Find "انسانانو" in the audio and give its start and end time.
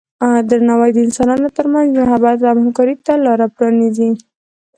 1.07-1.49